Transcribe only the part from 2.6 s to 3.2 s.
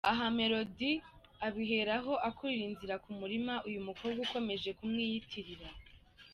inzira ku